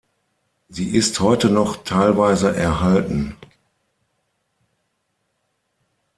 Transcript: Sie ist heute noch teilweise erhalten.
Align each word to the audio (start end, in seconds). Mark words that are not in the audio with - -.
Sie 0.67 0.95
ist 0.95 1.19
heute 1.19 1.51
noch 1.51 1.83
teilweise 1.83 2.55
erhalten. 2.55 3.35